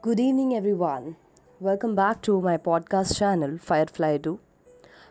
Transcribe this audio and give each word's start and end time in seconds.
Good 0.00 0.20
evening, 0.20 0.54
everyone. 0.54 1.16
Welcome 1.60 1.94
back 1.94 2.22
to 2.22 2.40
my 2.40 2.56
podcast 2.56 3.18
channel, 3.18 3.58
Firefly 3.58 4.18
Do, 4.18 4.38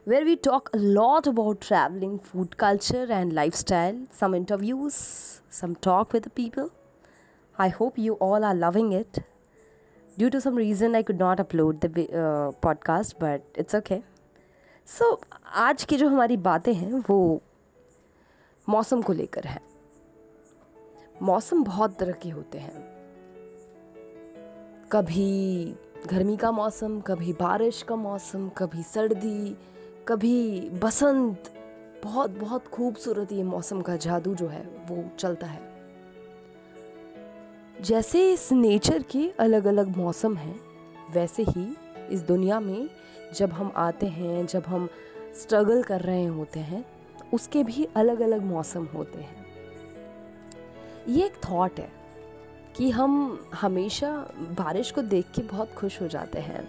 where 0.04 0.24
we 0.24 0.36
talk 0.36 0.70
a 0.74 0.78
lot 0.78 1.27
about 1.27 1.61
traveling, 1.61 2.19
food 2.19 2.58
culture, 2.58 3.06
and 3.09 3.33
lifestyle, 3.33 4.08
some 4.11 4.33
interviews, 4.33 5.42
some 5.50 5.75
talk 5.75 6.14
with 6.14 6.24
the 6.24 6.30
people. 6.30 6.72
I 7.58 7.69
hope 7.69 7.98
you 7.98 8.14
all 8.14 8.43
are 8.43 8.55
loving 8.55 8.91
it. 8.91 9.20
Due 10.18 10.30
to 10.30 10.42
some 10.42 10.55
reason, 10.55 10.96
I 10.96 11.04
could 11.04 11.20
not 11.20 11.38
upload 11.38 11.82
the 11.82 11.89
uh, 11.89 12.52
podcast, 12.62 13.20
but 13.20 13.42
it's 13.54 13.76
okay. 13.76 14.02
So 14.88 15.12
so, 15.12 15.28
आज 15.55 15.84
की 15.84 15.98
जो 15.98 16.10
हमारी 16.10 16.38
बातें 16.38 16.73
हैं 16.73 17.04
वो 17.10 17.42
मौसम 18.70 19.02
को 19.02 19.14
लेकर 19.14 19.46
है 19.46 19.62
मौसम 21.21 21.64
बहुत 21.64 21.98
तरह 22.00 22.12
के 22.12 22.30
होते 22.30 22.57
हैं 22.57 22.89
कभी 24.93 25.75
गर्मी 26.11 26.36
का 26.36 26.50
मौसम, 26.50 27.00
कभी 27.00 27.32
बारिश 27.32 27.82
का 27.82 27.96
मौसम, 27.96 28.48
कभी 28.48 28.82
सर्दी, 28.82 29.57
कभी 30.08 30.61
बसंत। 30.61 31.53
बहुत 32.04 32.30
बहुत 32.30 32.66
खूबसूरत 32.66 33.32
ये 33.32 33.42
मौसम 33.42 33.80
का 33.80 33.96
जादू 33.96 34.34
जो 34.34 34.46
है, 34.46 34.62
वो 34.62 35.16
चलता 35.18 35.46
है। 35.46 35.60
जैसे 37.80 38.32
इस 38.32 38.52
नेचर 38.52 39.02
के 39.02 39.32
अलग 39.38 39.64
अलग 39.64 39.96
मौसम 39.96 40.36
हैं, 40.36 40.60
वैसे 41.12 41.42
ही 41.42 41.76
इस 42.10 42.20
दुनिया 42.20 42.60
में 42.60 42.90
जब 43.34 43.52
हम 43.52 43.72
आते 43.76 44.06
हैं, 44.06 44.46
जब 44.46 44.62
हम 44.66 44.88
स्ट्रगल 45.42 45.82
कर 45.82 46.00
रहे 46.00 46.26
होते 46.26 46.60
हैं, 46.60 46.84
उसके 47.34 47.64
भी 47.64 47.88
अलग 47.96 48.20
अलग 48.20 48.42
मौसम 48.42 48.84
होते 48.84 49.18
हैं। 49.18 49.46
ये 51.09 51.26
एक 51.26 51.34
थॉट 51.50 51.80
है। 51.80 51.99
कि 52.77 52.91
हम 52.91 53.38
हमेशा 53.55 54.10
बारिश 54.59 54.91
को 54.91 55.02
देख 55.02 55.30
के 55.34 55.42
बहुत 55.42 55.73
खुश 55.74 56.01
हो 56.02 56.09
जाते 56.09 56.38
हैं। 56.38 56.69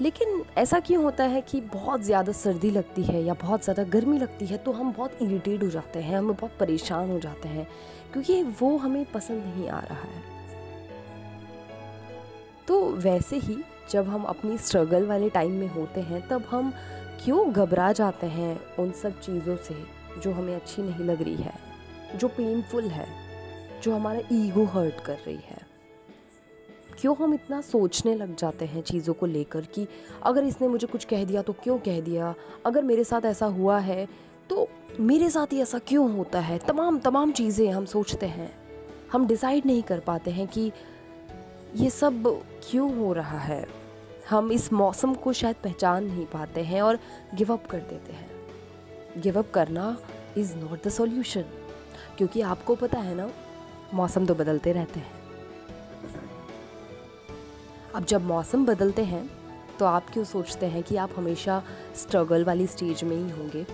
लेकिन 0.00 0.42
ऐसा 0.58 0.78
क्यों 0.80 1.02
होता 1.04 1.24
है 1.24 1.40
कि 1.40 1.60
बहुत 1.72 2.02
ज़्यादा 2.02 2.32
सर्दी 2.32 2.70
लगती 2.70 3.02
है 3.02 3.22
या 3.24 3.34
बहुत 3.34 3.64
ज़्यादा 3.64 3.82
गर्मी 3.90 4.18
लगती 4.18 4.46
है 4.46 4.56
तो 4.58 4.72
हम 4.72 4.92
बहुत 4.92 5.22
इरिटेट 5.22 5.62
हो 5.62 5.68
जाते 5.68 5.98
हैं, 5.98 6.16
हम 6.18 6.32
बहुत 6.32 6.56
परेशान 6.60 7.10
हो 7.10 7.18
जाते 7.20 7.48
हैं, 7.48 7.66
क्योंकि 8.12 8.42
वो 8.60 8.76
हमें 8.76 9.04
पसंद 9.12 9.44
नहीं 9.44 9.68
आ 9.68 9.80
रहा 9.80 10.00
है। 10.00 10.22
तो 12.68 12.80
वैसे 12.98 13.36
ही 13.36 13.56
जब 13.90 14.08
हम 14.08 14.22
अपनी 14.24 14.58
स्ट्रगल 14.58 15.06
वाले 15.06 15.28
टाइम 15.30 15.52
में 15.52 15.68
होते 15.68 16.00
हैं, 16.00 16.26
तब 16.28 16.44
हम 16.50 16.72
क्यों 17.24 17.52
घबरा 17.52 17.92
जाते 17.92 18.26
हैं 18.26 18.58
उन 18.78 18.90
सब 18.92 19.20
चीज़ों 19.20 19.56
से 19.58 19.74
जो 20.20 20.32
हमें 20.32 20.54
अच्छी 20.54 20.82
नहीं 20.82 21.04
लग 21.04 21.22
रही 21.22 21.36
है, 21.36 21.52
जो 22.16 22.28
पेनफुल 22.28 22.88
है? 22.88 23.06
जो 23.84 23.94
हमारा 23.94 24.20
ईगो 24.32 24.64
हर्ट 24.64 25.00
कर 25.00 25.16
रही 25.16 25.36
है। 25.36 25.62
क्यों 27.00 27.14
हम 27.16 27.34
इतना 27.34 27.60
सोचने 27.60 28.14
लग 28.14 28.34
जाते 28.36 28.64
हैं 28.64 28.82
चीज़ों 28.82 29.14
को 29.14 29.26
लेकर 29.26 29.64
कि 29.64 29.86
अगर 30.22 30.44
इसने 30.44 30.68
मुझे 30.68 30.86
कुछ 30.86 31.04
कह 31.04 31.24
दिया 31.24 31.42
तो 31.42 31.52
क्यों 31.52 31.78
कह 31.78 32.00
दिया? 32.00 32.34
अगर 32.66 32.82
मेरे 32.82 33.04
साथ 33.04 33.24
ऐसा 33.24 33.46
हुआ 33.46 33.78
है 33.78 34.06
तो 34.50 34.68
मेरे 35.00 35.30
साथ 35.30 35.52
ही 35.52 35.60
ऐसा 35.60 35.78
क्यों 35.78 36.10
होता 36.12 36.40
है? 36.40 36.58
तमाम 36.58 36.98
तमाम 36.98 37.32
चीज़ें 37.32 37.70
हम 37.70 37.84
सोचते 37.84 38.26
हैं। 38.26 38.50
हम 39.12 39.26
डिसाइड 39.26 39.66
नहीं 39.66 39.82
कर 39.82 40.00
पाते 40.00 40.30
हैं 40.30 40.46
कि 40.48 40.70
ये 41.76 41.90
सब 41.90 42.42
क्यों 42.70 42.96
हो 42.98 43.12
रहा 43.12 43.38
है। 43.38 43.66
हम 44.30 44.52
इस 44.52 44.72
मौसम 44.72 45.14
को 45.14 45.32
शायद 45.32 45.56
पहचान 45.64 46.04
नहीं 46.04 46.26
पाते 46.26 46.60
हैं 46.60 46.82
और 46.82 46.98
गिव 47.34 47.52
अप 47.52 47.66
कर 47.66 47.78
देते 47.78 48.12
हैं। 48.12 49.22
गिव 49.22 49.38
अप 49.38 49.50
करना 49.50 49.96
इज़ 50.38 50.54
नॉट 50.56 50.84
द 50.84 50.90
सॉल्यूशन 50.90 51.44
क्योंकि 52.18 52.40
आपको 52.40 52.74
पता 52.74 52.98
है 52.98 53.14
ना 53.14 53.30
मौसम 53.94 54.26
तो 54.26 54.34
बदलते 54.34 54.72
रहते 54.72 55.00
हैं। 55.00 55.22
अब 57.94 58.04
जब 58.04 58.24
मौसम 58.24 58.64
बदलते 58.66 59.04
हैं 59.04 59.28
तो 59.78 59.84
आप 59.84 60.10
क्यों 60.10 60.24
सोचते 60.24 60.66
हैं 60.66 60.82
कि 60.82 60.96
आप 60.96 61.10
हमेशा 61.16 61.62
स्ट्रगल 61.96 62.44
वाली 62.44 62.66
स्टेज 62.66 63.04
में 63.04 63.16
ही 63.16 63.30
होंगे? 63.30 63.66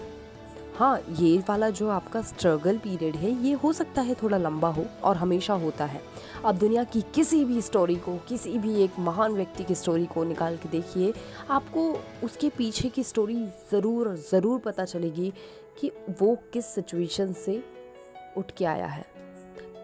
हाँ 0.76 1.00
ये 1.10 1.38
वाला 1.48 1.68
जो 1.70 1.88
आपका 1.90 2.20
स्ट्रगल 2.22 2.78
पीरियड 2.78 3.16
है, 3.16 3.30
ये 3.44 3.52
हो 3.54 3.72
सकता 3.72 4.02
है 4.02 4.14
थोड़ा 4.22 4.38
लंबा 4.38 4.68
हो 4.68 4.84
और 5.04 5.16
हमेशा 5.16 5.54
होता 5.54 5.84
है। 5.84 6.00
अब 6.44 6.58
दुनिया 6.58 6.84
की 6.84 7.02
किसी 7.14 7.44
भी 7.44 7.60
स्टोरी 7.60 7.96
को, 7.96 8.16
किसी 8.28 8.58
भी 8.58 8.74
एक 8.84 8.98
महान 8.98 9.32
व्यक्ति 9.32 9.64
की 9.64 9.74
स्टोरी 9.74 10.06
को 10.06 10.24
निकाल 10.24 10.56
के 10.56 10.68
देखिए, 10.68 11.12
आपको 11.50 11.90
उसके 12.24 12.48
पीछे 12.48 12.88
की 12.88 13.02
स्टोरी 13.02 13.44
ज़रूर 13.72 14.14
ज़रूर 14.30 14.58
पता 14.58 14.84
चलेगी 14.84 15.32
कि 15.80 15.90
वो 16.20 16.36
किस 16.52 16.74
सिचुएशन 16.74 17.32
से 17.34 17.62
उठ 18.36 18.50
के 18.50 18.64
आया 18.64 18.86
है। 18.86 19.04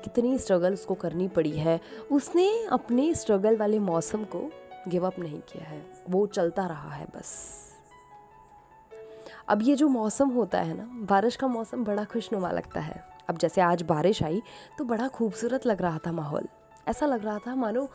कितनी 0.07 0.39
स्ट्रगल 0.39 0.73
उसको 0.73 0.95
करनी 0.95 1.29
पड़ी 1.29 1.51
है। 1.51 1.81
उसने 2.13 2.49
अपने 2.65 3.15
स्ट्रगल 3.15 3.57
वाले 3.57 3.79
मौसम 3.79 4.25
को 4.25 4.51
गिव 4.89 5.07
अप 5.07 5.19
नहीं 5.19 5.41
किया 5.41 5.65
है। 5.65 5.81
वो 6.11 6.27
चलता 6.27 6.67
रहा 6.67 6.91
है 6.91 7.07
बस। 7.17 7.33
अब 9.49 9.63
ये 9.63 9.75
जो 9.77 9.89
मौसम 9.89 10.29
होता 10.29 10.61
है 10.61 10.77
ना, 10.77 10.89
बारिश 11.11 11.37
का 11.37 11.47
मौसम 11.47 11.85
बड़ा 11.85 12.05
खुशनुमा 12.05 12.51
लगता 12.51 12.81
है। 12.81 13.05
अब 13.29 13.39
जैसे 13.39 13.61
आज 13.61 13.83
बारिश 13.83 14.23
आई 14.23 14.43
तो 14.79 14.85
बड़ा 14.85 15.09
खूबसूरत 15.09 15.67
लग 15.67 15.83
रहा 15.83 15.99
था 15.99 16.13
माहौल। 16.13 16.47
ऐसा 16.89 17.07
लग 17.07 17.25
रहा 17.25 17.39
था, 17.39 17.55
मानो 17.55 17.89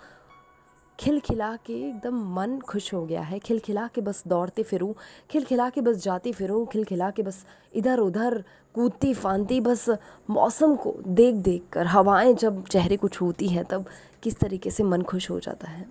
खिलखिला 0.99 1.55
के 1.55 1.73
एकदम 1.89 2.33
मन 2.33 2.59
खुश 2.59 2.93
हो 2.93 3.05
गया 3.05 3.21
है। 3.21 3.39
खिलखिला 3.39 3.87
के 3.87 4.01
बस 4.01 4.23
दौड़ते 4.27 4.63
फिरूं, 4.63 4.93
खिलखिला 5.29 5.69
के 5.69 5.81
बस 5.81 5.95
जाती 5.95 6.33
फिरूं, 6.33 6.65
खिलखिला 6.65 7.09
के 7.11 7.23
बस 7.23 7.45
इधर 7.75 7.99
उधर 7.99 8.43
कूदती 8.73 9.13
फानती 9.13 9.61
बस 9.61 9.89
मौसम 10.29 10.75
को 10.75 10.95
देख 11.07 11.35
देख 11.35 11.63
कर 11.71 11.87
हवाएँ 11.87 12.33
जब 12.33 12.67
चेहरे 12.67 12.97
को 12.97 13.07
छूती 13.07 13.47
हैं, 13.47 13.65
तब 13.65 13.85
किस 14.23 14.39
तरीके 14.39 14.71
से 14.71 14.83
मन 14.83 15.01
खुश 15.01 15.29
हो 15.29 15.39
जाता 15.39 15.67
है। 15.67 15.85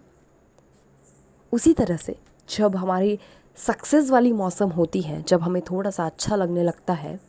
उसी 1.52 1.72
तरह 1.72 1.96
से 1.96 2.16
जब 2.48 2.76
हमारी 2.76 3.18
सक्सेस 3.56 4.10
वाली 4.10 4.32
मौसम 4.32 4.68
होती 4.68 5.00
है, 5.00 5.22
जब 5.22 5.42
हमें 5.42 5.62
थोड़ा 5.62 5.90
सा 5.90 6.06
अच्छा 6.06 6.36
लगने 6.36 6.62
लगता 6.62 6.92
है, 6.92 7.20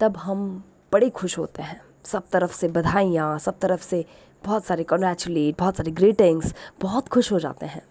तब 0.00 0.16
हम 0.16 0.64
बड़े 0.92 1.10
खुश 1.10 1.38
होते 1.38 1.62
हैं। 1.62 1.85
सब 2.06 2.28
तरफ़ 2.28 2.56
से 2.56 2.68
बधाइयाँ, 2.68 3.38
सब 3.38 3.58
तरफ़ 3.58 3.82
से 3.82 4.04
बहुत 4.44 4.64
सारे 4.64 4.84
कॉन्ग्रेचुलेट 4.84 5.58
बहुत 5.58 5.76
सारे 5.76 5.90
ग्रीटिंग्स 5.90 6.54
बहुत 6.80 7.08
खुश 7.08 7.32
हो 7.32 7.38
जाते 7.38 7.66
हैं। 7.66 7.82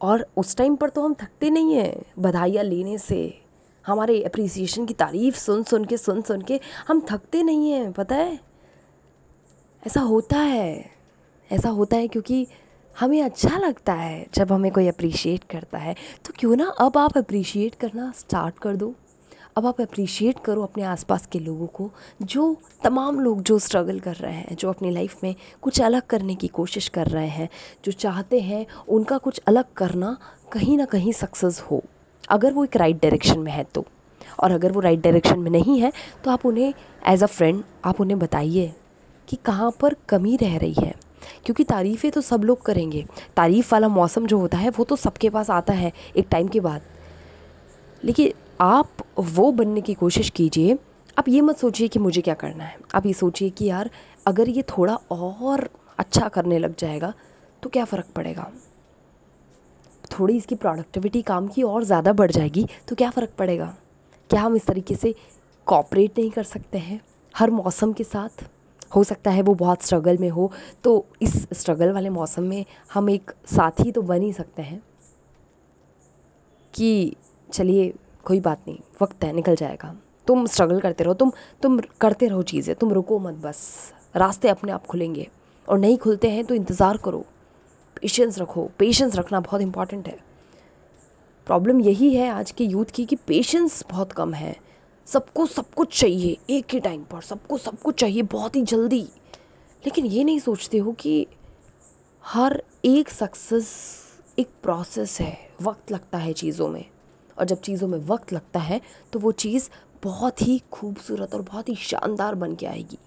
और 0.00 0.26
उस 0.36 0.56
टाइम 0.56 0.76
पर 0.76 0.88
तो 0.88 1.04
हम 1.04 1.14
थकते 1.14 1.50
नहीं 1.50 1.74
हैं 1.74 2.02
बधाइयाँ 2.18 2.64
लेने 2.64 2.98
से। 2.98 3.42
हमारे 3.86 4.22
अप्रिसिएशन 4.22 4.86
की 4.86 4.94
तारीफ़ 4.94 5.36
सुन 5.36 5.62
सुन 5.62 5.84
के, 5.84 5.96
सुन 5.96 6.22
सुन 6.22 6.42
के 6.42 6.60
हम 6.88 7.06
थकते 7.10 7.42
नहीं 7.42 7.70
हैं, 7.70 7.92
पता 7.92 8.16
है? 8.16 8.40
ऐसा 9.86 10.00
होता 10.00 10.38
है। 10.38 10.90
ऐसा 11.52 11.68
होता 11.68 11.96
है 11.96 12.08
क्योंकि 12.08 12.46
हमें 13.00 13.22
अच्छा 13.22 13.58
लगता 13.58 13.92
है 13.92 14.26
जब 14.34 14.52
हमें 14.52 14.72
कोई 14.72 14.88
अप्रिशिएट 14.88 15.44
करता 15.44 15.78
है। 15.78 15.94
तो 15.94 16.32
क्यों 16.38 16.56
ना 16.56 16.68
अब 16.68 16.98
आप 16.98 17.18
अप्रिशिएट 17.18 17.74
करना 17.74 18.12
स्टार्ट 18.16 18.58
कर 18.58 18.76
दो। 18.76 18.94
अब 19.60 19.66
आप 19.66 19.80
अप्रिशिएट 19.80 20.36
करो 20.44 20.62
अपने 20.62 20.82
आसपास 20.82 21.26
के 21.26 21.38
लोगों 21.38 21.66
को, 21.66 21.90
जो 22.22 22.56
तमाम 22.84 23.20
लोग 23.20 23.42
जो 23.42 23.58
स्ट्रगल 23.58 23.98
कर 24.00 24.14
रहे 24.14 24.32
हैं, 24.32 24.56
जो 24.56 24.68
अपनी 24.68 24.90
लाइफ 24.90 25.24
में 25.24 25.34
कुछ 25.62 25.80
अलग 25.80 26.02
करने 26.02 26.34
की 26.34 26.48
कोशिश 26.48 26.88
कर 26.88 27.06
रहे 27.06 27.28
हैं, 27.28 27.48
जो 27.84 27.92
चाहते 27.92 28.40
हैं 28.40 28.66
उनका 28.88 29.18
कुछ 29.18 29.40
अलग 29.48 29.64
करना 29.76 30.16
कहीं 30.52 30.78
ना 30.78 30.84
कहीं 30.84 31.12
सक्सेस 31.12 31.60
हो। 31.60 31.82
अगर 32.28 32.52
वो 32.52 32.64
एक 32.64 32.76
राइट 32.76 33.02
डायरेक्शन 33.02 33.38
में 33.38 33.52
है 33.52 33.64
तो। 33.64 33.84
और 34.40 34.50
अगर 34.50 34.72
वो 34.72 34.80
राइट 34.80 35.00
डायरेक्शन 35.00 35.38
में 35.38 35.50
नहीं 35.50 35.80
है 35.80 35.92
तो 36.24 36.30
आप 36.30 36.46
उन्हें 36.46 36.74
एज 37.06 37.22
अ 37.22 37.26
फ्रेंड 37.26 37.64
आप 37.84 38.00
उन्हें 38.00 38.18
बताइए 38.18 38.72
कि 39.28 39.36
कहाँ 39.36 39.70
पर 39.80 39.96
कमी 40.08 40.36
रह 40.36 40.58
रही 40.58 40.74
है। 40.78 40.94
क्योंकि 41.44 41.64
तारीफ़ें 41.64 42.12
तो 42.12 42.20
सब 42.20 42.44
लोग 42.44 42.62
करेंगे। 42.62 43.06
तारीफ़ 43.36 43.74
वाला 43.74 43.88
मौसम 43.88 44.26
जो 44.26 44.38
होता 44.38 44.58
है, 44.58 44.70
वो 44.70 44.84
तो 44.84 44.96
सबके 44.96 45.30
पास 45.30 45.50
आता 45.50 45.72
है 45.72 45.92
एक 46.16 46.26
टाइम 46.30 46.48
के 46.48 46.60
बाद। 46.60 46.82
लेकिन 48.04 48.32
आप 48.60 48.88
वो 49.18 49.50
बनने 49.52 49.80
की 49.80 49.94
कोशिश 49.94 50.28
कीजिए। 50.30 50.76
आप 51.16 51.28
ये 51.28 51.40
मत 51.40 51.58
सोचिए 51.58 51.88
कि 51.88 51.98
मुझे 51.98 52.20
क्या 52.20 52.34
करना 52.34 52.64
है। 52.64 52.76
आप 52.94 53.06
ये 53.06 53.12
सोचिए 53.12 53.50
कि 53.50 53.64
यार, 53.64 53.90
अगर 54.26 54.48
ये 54.48 54.62
थोड़ा 54.68 54.94
और 55.12 55.68
अच्छा 55.98 56.28
करने 56.28 56.58
लग 56.58 56.74
जाएगा 56.78 57.12
तो 57.62 57.70
क्या 57.70 57.84
फ़र्क 57.84 58.06
पड़ेगा? 58.16 58.50
थोड़ी 60.10 60.36
इसकी 60.36 60.54
प्रोडक्टिविटी 60.54 61.22
काम 61.22 61.48
की 61.48 61.62
और 61.62 61.84
ज़्यादा 61.84 62.12
बढ़ 62.12 62.30
जाएगी 62.30 62.66
तो 62.88 62.96
क्या 62.96 63.10
फ़र्क 63.10 63.30
पड़ेगा? 63.38 63.74
क्या 64.30 64.40
हम 64.42 64.56
इस 64.56 64.66
तरीके 64.66 64.94
से 64.94 65.14
कॉपरेट 65.66 66.18
नहीं 66.18 66.30
कर 66.30 66.42
सकते 66.44 66.78
हैं? 66.78 67.00
हर 67.34 67.50
मौसम 67.52 67.92
के 67.92 68.04
साथ? 68.04 68.44
हो 68.96 69.04
सकता 69.04 69.30
है 69.30 69.42
वो 69.42 69.54
बहुत 69.56 69.82
स्ट्रगल 69.82 70.18
में 70.18 70.28
हो 70.30 70.50
तो 70.84 71.04
इस 71.22 71.34
स्ट्रगल 71.52 71.92
वाले 71.92 72.10
मौसम 72.10 72.42
में 72.44 72.64
हम 72.94 73.10
एक 73.10 73.30
साथी 73.48 73.90
तो 73.92 74.02
बन 74.02 74.22
ही 74.22 74.32
सकते 74.32 74.62
हैं। 74.62 74.80
कि 76.74 77.16
चलिए 77.48 77.92
कोई 78.24 78.40
बात 78.40 78.62
नहीं, 78.68 78.78
वक्त 79.02 79.24
है, 79.24 79.32
निकल 79.32 79.56
जाएगा। 79.56 79.94
तुम 80.26 80.46
स्ट्रगल 80.46 80.80
करते 80.80 81.04
रहो, 81.04 81.14
तुम 81.14 81.32
तुम 81.62 81.78
करते 82.00 82.26
रहो 82.28 82.42
चीज़ें, 82.44 82.74
तुम 82.76 82.92
रुको 82.92 83.18
मत 83.18 83.34
बस। 83.36 83.92
रास्ते 84.16 84.48
अपने 84.48 84.72
आप 84.72 84.86
खुलेंगे 84.86 85.28
और 85.68 85.78
नहीं 85.78 85.96
खुलते 85.98 86.30
हैं 86.30 86.44
तो 86.44 86.54
इंतज़ार 86.54 86.96
करो। 86.96 87.24
पेशेंस 87.96 88.38
रखो 88.38 88.70
पेशेंस 88.78 89.16
रखना 89.16 89.40
बहुत 89.40 89.60
इंपॉर्टेंट 89.60 90.08
है। 90.08 90.18
प्रॉब्लम 91.46 91.80
यही 91.80 92.14
है 92.14 92.28
आज 92.30 92.50
के 92.50 92.64
यूथ 92.64 92.90
की 92.94 93.04
कि 93.04 93.16
पेशेंस 93.16 93.82
बहुत 93.90 94.12
कम 94.12 94.34
है। 94.34 94.54
सबको 95.06 95.46
सब 95.46 95.70
कुछ 95.70 96.00
चाहिए, 96.00 96.36
एक 96.50 96.72
ही 96.72 96.80
टाइम 96.80 97.02
पर 97.04 97.20
सबको 97.20 97.58
सब 97.58 97.78
कुछ 97.78 97.98
चाहिए, 98.00 98.22
बहुत 98.22 98.56
ही 98.56 98.62
जल्दी। 98.62 99.02
लेकिन 99.82 100.06
ये 100.06 100.24
नहीं 100.24 100.38
सोचते 100.38 100.78
हो 100.78 100.92
कि 100.92 101.26
हर 102.24 102.62
एक 102.84 103.08
सक्सेस 103.08 103.68
एक 104.38 104.48
प्रोसेस 104.62 105.20
है, 105.20 105.36
वक्त 105.62 105.92
लगता 105.92 106.18
है 106.18 106.32
चीज़ों 106.32 106.68
में। 106.68 106.84
और 107.40 107.46
जब 107.46 107.60
चीज़ों 107.60 107.88
में 107.88 107.98
वक्त 108.06 108.32
लगता 108.32 108.60
है 108.60 108.80
तो 109.12 109.18
वो 109.18 109.32
चीज़ 109.34 109.68
बहुत 110.02 110.42
ही 110.42 110.60
खूबसूरत 110.72 111.34
और 111.34 111.42
बहुत 111.42 111.68
ही 111.68 111.74
शानदार 111.76 112.34
बन 112.34 112.54
के 112.54 112.66
आएगी। 112.66 112.98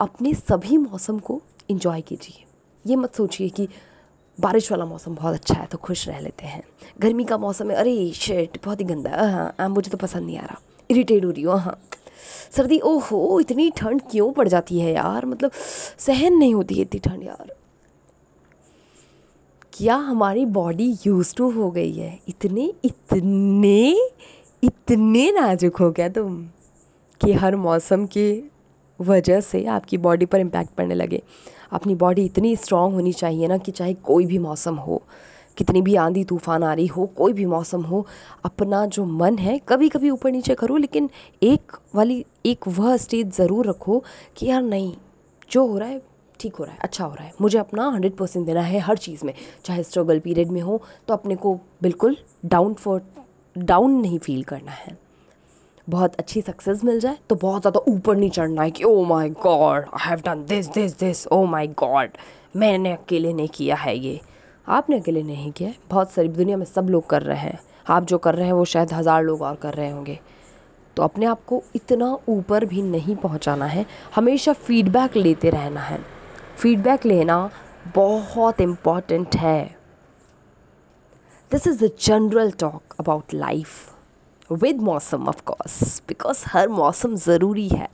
अपने 0.00 0.32
सभी 0.34 0.76
मौसम 0.76 1.18
को 1.18 1.40
इन्जॉय 1.70 2.00
कीजिए। 2.00 2.44
ये 2.84 2.96
मत 2.96 3.14
सोचिए 3.14 3.48
कि 3.48 3.68
बारिश 4.38 4.70
वाला 4.72 4.84
मौसम 4.84 5.14
बहुत 5.14 5.34
अच्छा 5.34 5.54
है 5.54 5.66
तो 5.66 5.78
खुश 5.78 6.06
रह 6.08 6.18
लेते 6.20 6.46
हैं। 6.46 6.62
गर्मी 7.00 7.24
का 7.24 7.38
मौसम 7.38 7.70
है, 7.70 7.76
अरे 7.76 8.10
शेट 8.12 8.58
बहुत 8.64 8.80
ही 8.80 8.84
गंदा 8.84 9.10
है। 9.10 9.32
हाँ 9.32 9.68
मुझे 9.68 9.90
तो 9.90 9.96
पसंद 9.96 10.26
नहीं 10.26 10.38
आ 10.38 10.44
रहा। 10.44 10.60
इरिटेट 10.90 11.24
हो 11.24 11.30
रही 11.30 11.42
हूँ 11.42 11.58
हाँ। 11.60 11.78
सर्दी, 12.52 12.78
ओहो, 12.80 13.40
इतनी 13.40 13.70
ठंड 13.70 14.02
क्यों 14.10 14.30
पड़ 14.32 14.48
जाती 14.48 14.78
है 14.80 14.92
यार? 14.92 15.26
मतलब 15.26 15.50
सहन 15.98 16.34
नहीं 16.34 16.54
होती 16.54 16.74
है 16.74 16.82
इतनी 16.82 17.00
ठंड 17.00 17.22
यार। 17.22 17.54
क्या 19.78 19.96
हमारी 19.96 20.44
बॉडी 20.44 20.86
यूज़ 21.06 21.34
टू 21.36 21.50
हो 21.50 21.70
गई 21.70 21.92
है? 21.92 22.18
इतने 22.28 22.62
इतने 22.84 24.10
इतने 24.62 25.30
नाजुक 25.32 25.76
हो 25.76 25.90
गया 25.90 26.08
तुम 26.08 26.42
कि 27.20 27.32
हर 27.32 27.56
मौसम 27.56 28.06
की 28.06 28.50
वजह 29.00 29.40
से 29.40 29.64
आपकी 29.66 29.98
बॉडी 29.98 30.26
पर 30.26 30.40
इम्पैक्ट 30.40 30.74
पड़ने 30.74 30.94
लगे। 30.94 31.22
अपनी 31.72 31.94
बॉडी 31.94 32.24
इतनी 32.24 32.54
स्ट्रांग 32.56 32.94
होनी 32.94 33.12
चाहिए 33.12 33.48
ना 33.48 33.58
कि 33.58 33.72
चाहे 33.72 33.94
कोई 33.94 34.26
भी 34.26 34.38
मौसम 34.38 34.76
हो, 34.76 35.02
कितनी 35.56 35.82
भी 35.82 35.94
आंधी 35.96 36.24
तूफ़ान 36.24 36.64
आ 36.64 36.74
रही 36.74 36.86
हो, 36.86 37.06
कोई 37.06 37.32
भी 37.32 37.46
मौसम 37.46 37.82
हो, 37.82 38.06
अपना 38.44 38.84
जो 38.86 39.04
मन 39.04 39.38
है 39.38 39.58
कभी 39.68 39.88
कभी 39.88 40.10
ऊपर 40.10 40.30
नीचे 40.30 40.54
करो, 40.54 40.76
लेकिन 40.76 41.10
एक 41.42 41.76
वाली, 41.94 42.24
एक 42.46 42.68
वह 42.68 42.96
स्टेज 42.96 43.34
ज़रूर 43.36 43.66
रखो 43.66 44.02
कि 44.36 44.46
यार 44.46 44.62
नहीं, 44.62 44.94
जो 45.50 45.66
हो 45.66 45.78
रहा 45.78 45.88
है 45.88 46.02
ठीक 46.40 46.56
हो 46.56 46.64
रहा 46.64 46.74
है 46.74 46.80
अच्छा 46.82 47.04
हो 47.04 47.14
रहा 47.14 47.24
है। 47.24 47.32
मुझे 47.40 47.58
अपना 47.58 47.88
हंड्रेड 47.88 48.16
परसेंट 48.16 48.46
देना 48.46 48.60
है 48.62 48.78
हर 48.80 48.98
चीज़ 48.98 49.24
में, 49.26 49.32
चाहे 49.64 49.82
स्ट्रगल 49.82 50.18
पीरियड 50.18 50.50
में 50.50 50.60
हो 50.60 50.80
तो 51.08 51.14
अपने 51.14 51.36
को 51.36 51.54
बिल्कुल 51.82 52.16
डाउन 52.46 52.74
फॉर 52.74 53.02
डाउन 53.56 54.00
नहीं 54.00 54.18
फील 54.18 54.42
करना 54.44 54.72
है। 54.72 54.96
बहुत 55.86 56.14
अच्छी 56.16 56.40
सक्सेस 56.40 56.82
मिल 56.84 56.98
जाए 57.00 57.16
तो 57.28 57.34
बहुत 57.36 57.62
ज़्यादा 57.62 57.80
ऊपर 57.88 58.16
नहीं 58.16 58.30
चढ़ना 58.30 58.62
है 58.62 58.70
कि 58.70 58.84
ओ 58.84 59.04
my 59.04 59.30
god 59.42 59.84
I 59.84 60.08
have 60.08 60.20
done 60.24 60.44
this 60.46 60.66
this 60.68 60.98
this 60.98 61.26
oh 61.26 61.44
my 61.46 61.68
god 61.78 62.16
मैंने 62.56 62.92
अकेले 62.92 63.32
नहीं 63.32 63.48
किया 63.48 63.76
है 63.76 63.96
ये। 63.98 64.20
आपने 64.66 64.98
अकेले 65.00 65.22
नहीं 65.22 65.50
किया 65.52 65.68
है, 65.68 65.76
बहुत 65.90 66.10
सारी 66.10 66.28
दुनिया 66.28 66.56
में 66.56 66.64
सब 66.66 66.88
लोग 66.90 67.06
कर 67.06 67.22
रहे 67.22 67.38
हैं। 67.38 67.58
आप 67.88 68.04
जो 68.04 68.18
कर 68.18 68.34
रहे 68.34 68.46
हैं, 68.46 68.52
वो 68.52 68.64
शायद 68.64 68.92
हज़ार 68.92 69.22
लोग 69.24 69.42
और 69.42 69.54
कर 69.54 69.74
रहे 69.74 69.90
होंगे। 69.90 70.18
तो 70.96 71.02
अपने 71.02 71.26
आप 71.26 71.44
को 71.46 71.62
इतना 71.76 72.06
ऊपर 72.28 72.64
भी 72.64 72.82
नहीं 72.82 73.16
पहुंचाना 73.16 73.66
है, 73.66 73.84
हमेशा 74.14 74.52
फीडबैक 74.52 75.16
लेते 75.16 75.50
रहना 75.50 75.80
है। 75.80 75.98
फीडबैक 76.58 77.04
लेना 77.06 77.38
बहुत 77.94 78.60
इंपॉर्टेंट 78.60 79.36
है। 79.36 79.64
This 81.50 81.66
is 81.66 81.84
the 81.84 81.90
general 82.00 82.50
talk 82.50 82.94
about 83.00 83.34
life 83.34 84.52
with 84.52 84.80
मौसम 84.82 85.28
ऑफ़ 85.28 85.42
कोर्स 85.46 86.02
बिकॉज़ 86.08 86.44
हर 86.48 86.68
मौसम 86.70 87.14
ज़रूरी 87.16 87.68
है। 87.68 87.88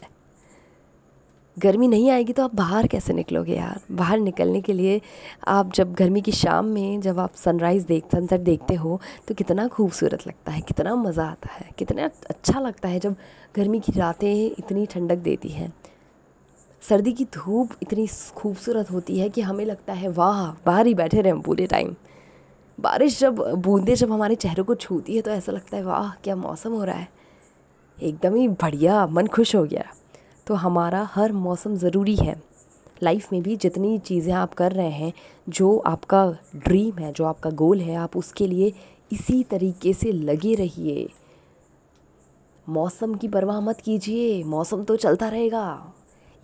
गर्मी 1.57 1.89
नहीं 1.89 2.11
आएगी 2.11 2.33
तो 2.33 2.45
आप 2.45 2.55
बाहर 2.55 2.87
कैसे 2.87 3.13
निकलोगे 3.13 3.57
यार? 3.57 3.81
बाहर 3.93 4.19
निकलने 4.19 4.61
के 4.61 4.73
लिए 4.73 5.01
आप 5.49 5.73
जब 5.75 5.95
गर्मी 5.95 6.21
की 6.21 6.33
शाम 6.33 6.67
में 6.67 7.01
जब 7.01 7.19
आप 7.19 7.35
सनराइज़ 7.35 7.87
देख 7.87 8.05
सनसेट 8.13 8.41
देखते 8.41 8.75
हो 8.75 9.01
तो 9.29 9.35
कितना 9.35 9.69
खूबसूरत 9.69 10.27
लगता 10.27 10.53
है, 10.53 10.61
कितना 10.61 10.95
मज़ा 10.97 11.25
आता 11.25 11.53
है, 11.53 11.71
कितना 11.79 12.11
अच्छा 12.31 12.61
लगता 12.61 12.89
है 12.89 13.01
जब 13.01 13.17
गर्मी 13.57 13.81
की 13.81 13.93
रातें 13.93 14.47
इतनी 14.49 14.87
ठंडक 14.87 15.19
देती 15.19 15.49
हैं। 15.49 15.73
सर्दी 16.89 17.13
की 17.13 17.25
धूप 17.25 17.71
इतनी 17.83 18.07
खूबसूरत 18.37 18.91
होती 18.91 19.19
है 19.19 19.29
कि 19.29 19.41
हमें 19.41 19.65
लगता 19.65 19.93
है, 19.93 20.09
वाह, 20.09 20.51
बाहर 20.67 20.87
ही 20.87 20.95
बैठे 20.95 21.21
रहे 21.21 21.33
हम 21.33 21.41
पूरे 21.41 21.67
टाइम 21.67 21.95
बारिश 22.81 23.21
जब, 23.21 23.35
बूंदें 23.55 23.95
जब 23.95 24.13
हमारे 24.13 24.35
चेहरों 24.35 24.65
को 24.65 24.75
छूती 24.75 25.17
है 25.17 25.23
तो 25.23 25.31
ऐसा 25.31 25.53
लगता 25.53 25.77
है, 25.77 25.85
वाह, 25.85 26.11
क्या 26.11 26.37
मौसम 26.37 26.73
हो 26.73 26.85
रहा 26.85 26.97
है। 26.97 27.09
एकदम 28.03 28.35
ही 28.35 28.49
बढ़िया, 28.49 29.07
मन 29.07 29.27
खुश 29.27 29.57
हो 29.57 29.65
गया। 29.65 29.85
तो 30.47 30.55
हमारा 30.55 31.09
हर 31.15 31.33
मौसम 31.33 31.77
ज़रूरी 31.77 32.17
है। 32.17 32.43
लाइफ 33.03 33.33
में 33.33 33.43
भी 33.43 33.57
जितनी 33.57 33.99
चीज़ें 33.99 34.33
आप 34.35 34.55
कर 34.55 34.73
रहे 34.73 34.91
हैं, 34.91 35.13
जो 35.49 35.79
आपका 35.79 36.37
ड्रीम 36.57 36.99
है, 36.99 37.13
जो 37.13 37.25
आपका 37.25 37.51
गोल 37.51 37.81
है, 37.81 37.95
आप 37.95 38.17
उसके 38.17 38.47
लिए 38.47 38.73
इसी 39.13 39.43
तरीके 39.43 39.93
से 39.93 40.13
लगे 40.13 40.55
रहिए। 40.55 41.09
मौसम 42.69 43.15
की 43.15 43.29
परवाह 43.29 43.61
मत 43.61 43.81
कीजिए, 43.81 44.45
मौसम 44.45 44.85
तो 44.85 44.97
चलता 44.97 45.29
रहेगा। 45.29 45.95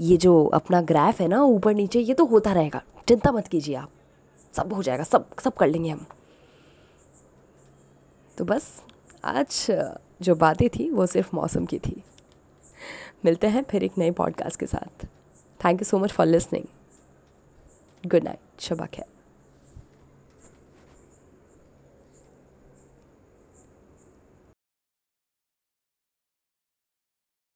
ये 0.00 0.17
जो 0.17 0.47
अपना 0.47 0.81
ग्राफ 0.81 1.20
है 1.20 1.29
ना, 1.29 1.43
ऊपर 1.43 1.75
नीचे, 1.75 2.00
ये 2.00 2.14
तो 2.14 2.25
होता 2.25 2.52
रहेगा। 2.52 2.82
चिंता 3.08 3.32
मत 3.32 3.47
कीजिए 3.47 3.75
आप। 3.75 3.91
सब 4.56 4.73
हो 4.73 4.82
जाएगा, 4.82 5.05
सब 5.05 5.38
सब 5.38 5.55
कर 5.55 5.67
लेंगे 5.67 5.91
हम। 5.91 6.06
तो 8.38 8.44
बस, 8.44 8.82
आज 9.25 9.67
जो 10.23 10.35
बातें 10.35 10.69
थी, 10.69 10.91
वो 10.91 11.06
सिर्फ़ 11.06 11.37
मौसम 11.37 11.67
की 11.67 11.79
थी। 11.79 12.05
मिलते 13.25 13.47
हैं 13.47 13.64
फिर 13.64 13.85
एक 13.85 13.93
नए 13.99 14.11
पॉडकास्ट 14.11 14.61
के 14.61 14.67
साथ। 14.67 15.06
Thank 15.64 15.81
you 15.81 15.85
so 15.85 15.99
much 15.99 16.12
for 16.12 16.26
listening 16.26 16.64
good 18.06 18.23
night 18.25 18.38
Shaba 18.61 18.87
खैर 18.87 19.06